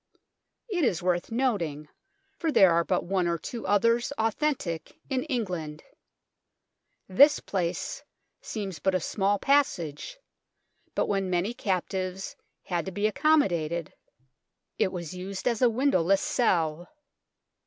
It 0.67 0.83
is 0.83 1.03
worth 1.03 1.31
noting, 1.31 1.87
for 2.39 2.51
there 2.51 2.71
are 2.71 2.83
but 2.83 3.03
one 3.03 3.27
or 3.27 3.37
two 3.37 3.67
others 3.67 4.11
authentic 4.17 4.97
in 5.11 5.21
England. 5.25 5.83
This 7.07 7.39
place 7.39 8.03
seems 8.41 8.79
but 8.79 8.95
a 8.95 8.99
small 8.99 9.37
passage, 9.37 10.17
but 10.95 11.05
when 11.05 11.29
many 11.29 11.53
captives 11.53 12.35
had 12.63 12.87
to 12.87 12.91
be 12.91 13.05
accommodated 13.05 13.93
it 14.79 14.91
was 14.91 15.13
used 15.13 15.47
as 15.47 15.61
a 15.61 15.69
windowless 15.69 16.25
BLOODY 16.35 16.47
TOWER 16.47 16.49
AND 16.49 16.67
REGALIA 16.67 16.77
93 16.79 16.87
cell. 16.87 16.97